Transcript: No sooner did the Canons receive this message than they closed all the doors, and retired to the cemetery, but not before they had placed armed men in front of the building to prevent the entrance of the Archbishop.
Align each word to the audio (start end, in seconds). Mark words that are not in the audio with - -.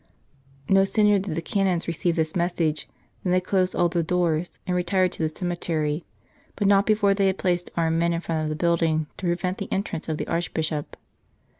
No 0.67 0.83
sooner 0.83 1.19
did 1.19 1.35
the 1.35 1.43
Canons 1.43 1.87
receive 1.87 2.15
this 2.15 2.35
message 2.35 2.89
than 3.21 3.31
they 3.31 3.39
closed 3.39 3.75
all 3.75 3.87
the 3.87 4.01
doors, 4.01 4.57
and 4.65 4.75
retired 4.75 5.11
to 5.11 5.27
the 5.29 5.37
cemetery, 5.37 6.05
but 6.55 6.65
not 6.65 6.87
before 6.87 7.13
they 7.13 7.27
had 7.27 7.37
placed 7.37 7.69
armed 7.77 7.99
men 7.99 8.11
in 8.11 8.21
front 8.21 8.41
of 8.41 8.49
the 8.49 8.55
building 8.55 9.05
to 9.17 9.27
prevent 9.27 9.59
the 9.59 9.71
entrance 9.71 10.09
of 10.09 10.17
the 10.17 10.27
Archbishop. 10.27 10.97